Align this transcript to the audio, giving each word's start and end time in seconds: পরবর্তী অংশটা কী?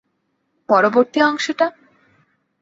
পরবর্তী 0.69 1.19
অংশটা 1.21 1.67
কী? 1.69 1.75